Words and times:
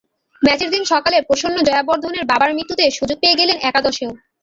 ম্যাচের 0.41 0.69
দিন 0.71 0.83
সকালে 0.93 1.17
প্রসন্ন 1.27 1.57
জয়াবর্ধনের 1.67 2.27
বাবার 2.31 2.51
মৃত্যুতে 2.53 2.85
সুযোগ 2.97 3.17
পেয়ে 3.21 3.39
গেলেন 3.39 3.57
একাদশেও। 3.61 4.11